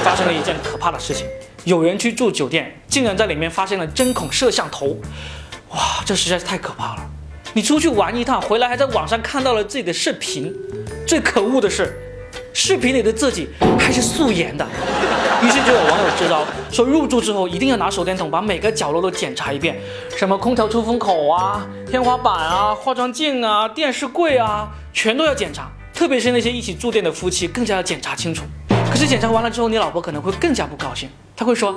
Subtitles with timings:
[0.00, 1.26] 发生了一件可怕的事情，
[1.64, 4.96] 有人去住酒店，竟然在里面发现了针孔摄像头。
[5.70, 7.10] 哇，这实在是太可怕了！
[7.52, 10.54] 你出去玩一趟，回来还在网上看到了自己的视频。
[11.06, 11.96] 最可恶的是，
[12.52, 14.66] 视频里的自己还是素颜的。
[15.42, 19.78] 于是就有网友支招，说入住之后一定要拿手电筒把每个角落都检查一遍，
[20.16, 25.70] 什么空调出风口啊、天花板啊、化妆镜啊、电视柜啊，全都要检查。
[25.94, 28.44] 特别是那些一起住店的夫妻，更加要检查清楚。
[29.00, 31.74] 可是检查完了之后，你老婆可能会更加不高兴，她会说：“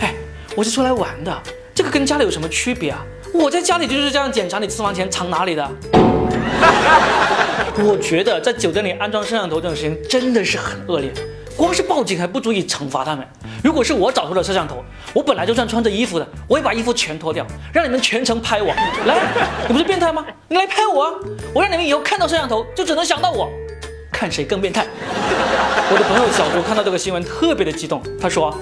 [0.00, 0.14] 哎，
[0.56, 1.42] 我是出来玩的，
[1.74, 3.04] 这个跟家里有什么区别啊？
[3.34, 5.70] 我在家里就是这样检查你私房钱藏哪里的。
[7.76, 11.12] ”我觉得在酒店里安装摄像头这种事情真的是很恶劣，
[11.58, 13.28] 光是报警还不足以惩罚他们。
[13.62, 18.72] 如果是我找出了摄像头，我本来就算穿着衣服的，我也把衣服全脱掉，让你们全程拍我。
[19.04, 19.20] 来，
[19.68, 20.24] 你不是变态吗？
[20.48, 21.12] 你来拍我啊！
[21.52, 23.50] 我让你们以后看到摄像头就只能想到我，
[24.22, 24.86] 看谁更变态。
[25.90, 28.56] 我的朋友小朱看到这个新闻特别的激动，他说：“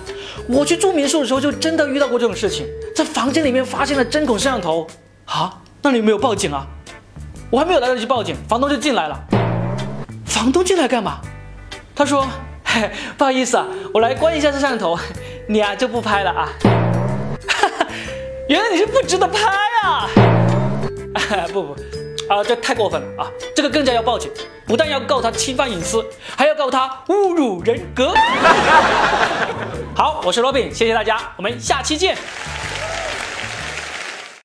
[0.48, 2.66] 我去住民宿的时候就真的遇到过这种事情，
[2.96, 4.86] 在房间里面发现了针孔摄像头
[5.26, 5.60] 啊！
[5.82, 6.66] 那你有没有报警啊？
[7.50, 9.20] 我还没有来得及报警，房东就进来了。
[10.24, 11.20] 房东进来干嘛？
[11.94, 12.26] 他说。”
[13.18, 14.98] 不好意思啊，我来关一下摄像头，
[15.46, 16.48] 你啊就不拍了啊。
[17.48, 17.86] 哈 哈
[18.48, 19.40] 原来你是不值得拍
[19.82, 20.08] 啊！
[21.52, 21.76] 不 不，
[22.30, 23.26] 啊这太过分了啊！
[23.56, 24.30] 这个更加要报警，
[24.64, 28.14] 不但要告他侵犯隐私，还要告他侮辱人格。
[29.96, 32.16] 好，我是罗宾，谢谢大家，我们下期见。